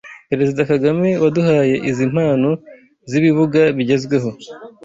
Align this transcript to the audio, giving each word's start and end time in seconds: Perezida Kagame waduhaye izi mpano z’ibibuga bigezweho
Perezida 0.29 0.61
Kagame 0.71 1.09
waduhaye 1.23 1.75
izi 1.89 2.05
mpano 2.13 2.49
z’ibibuga 3.09 3.61
bigezweho 3.77 4.29